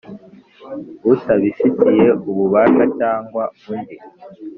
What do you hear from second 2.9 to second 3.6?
cyangwa